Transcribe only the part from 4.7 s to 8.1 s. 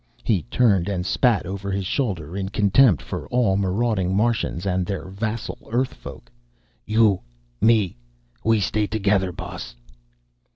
their vassal Earth folk. "You, me